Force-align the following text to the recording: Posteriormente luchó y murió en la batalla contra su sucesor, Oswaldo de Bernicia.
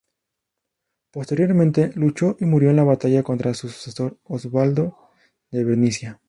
Posteriormente 1.11 1.91
luchó 1.93 2.35
y 2.39 2.45
murió 2.45 2.71
en 2.71 2.77
la 2.77 2.83
batalla 2.83 3.21
contra 3.21 3.53
su 3.53 3.67
sucesor, 3.69 4.17
Oswaldo 4.23 4.97
de 5.51 5.63
Bernicia. 5.63 6.19